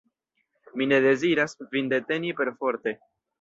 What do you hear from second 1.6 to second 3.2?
vin deteni perforte!